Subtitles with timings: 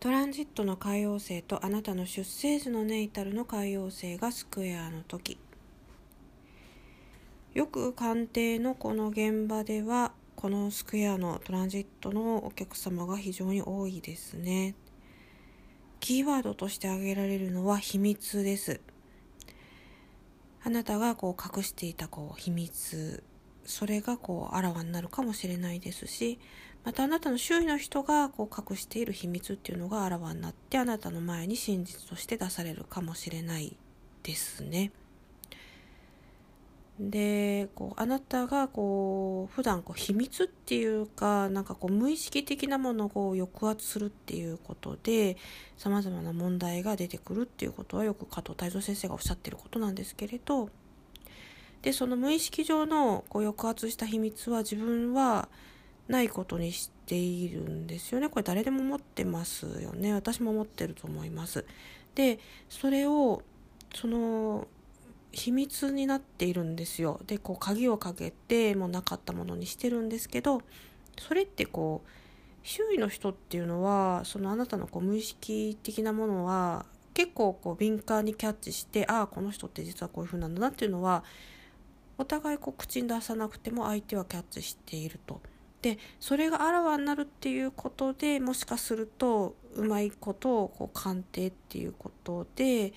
[0.00, 5.38] トランジットの海洋星とあなたの出生時のネイタルの海洋星がスクエアの時。
[7.52, 14.76] よく鑑定のこの現場ではこのスクエアのトランジットのお客様が非常に多いですね。
[15.98, 18.80] キーワードとして挙げられるのは秘密です。
[20.62, 23.24] あなたがこう隠していたこう秘密
[23.64, 26.38] それがこうあらわになるかもしれないですし
[26.84, 33.76] またあなたの周囲の人がこう隠している秘密っていうのがあらわになってあなたの前に真実として出されるかもしれない
[34.22, 34.92] ですね。
[36.98, 45.36] でこうあなたがこう普段こう秘密っていうかなんかこう無意識的なものを抑圧するっていうことで
[45.76, 50.70] さまざまな問題が出てくるっていうことはよく加藤泰造先生がおっしゃってることなんですけれど
[51.82, 55.48] でその無意識上のこう抑圧した秘密は自分は
[56.08, 58.28] ないことにしているんですよね。
[58.28, 60.12] これ誰でも持ってますよね。
[60.14, 61.64] 私も持ってると思います。
[62.14, 63.42] でそれを
[63.94, 64.66] その
[65.32, 67.20] 秘密になっているんですよ。
[67.26, 70.62] でこう鍵をかけてもうなかったものにしてるんですけど
[71.18, 72.08] それってこう
[72.62, 81.24] 周囲の人っていうのはそのあなたのこう無意識的なものは結構こう敏感にキャッチしてああこの人って実はこういう風なんだなっていうのは
[82.16, 85.40] お互いこう口に出さなくても相手はキャッチしていると。
[85.82, 92.92] でそれがあらわになるっていうことでもしかするとうまいことをこう鑑定っていうことで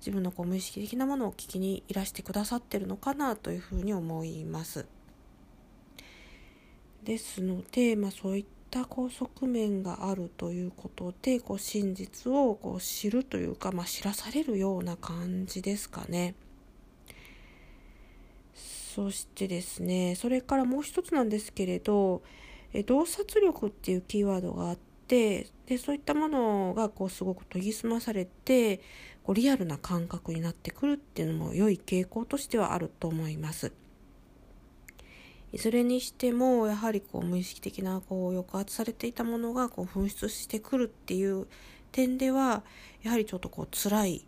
[0.00, 4.86] 自分のこう無意識的なものを聞きにいらしてくださってるのかなというふうに思います。
[7.04, 16.34] ですので、まあ、そういったこう側面があるということでこう真実をこう知るというか、まあ、知らされるような感じですかね。
[18.94, 22.22] そしてですねそれからもう一つなんですけれど
[22.86, 24.78] 洞察力っていうキーワードがあっ
[25.08, 28.78] てでそういったものがこうすごく研ぎ澄まされて
[29.24, 33.72] こうリアルな感覚になってくるっていうのも良い傾向としてはあると思います。
[35.52, 41.46] いずれにしてもやはりこう無意識的なこう抑圧されていたものがこう噴出してくるっていう
[41.90, 42.62] 点では
[43.02, 44.26] やはりちょっとこう辛い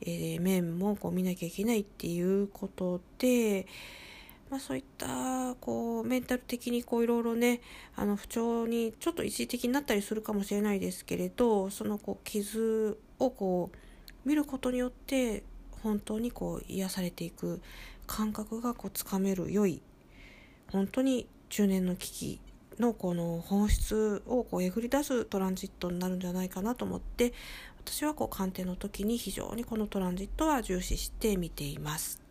[0.00, 3.66] えー、面もこう見なきゃいけないっていうことで、
[4.50, 7.60] まあ、そういったこうメンタル的にいろいろね
[7.96, 15.42] あの不調にちょっと一時的になったりするかもしれないですけれどそのこう傷をこう見ることによって
[15.82, 17.60] 本当にこう癒されていく
[18.06, 19.82] 感覚がこうつかめる良い
[20.72, 22.40] 本当に中年の危機
[22.78, 27.32] のこの本質をこうえぐり出すトランジットになるんじゃないかなと思って
[27.84, 32.23] 私はこう鑑定の時に非常にこのトランジットは重視して見ています。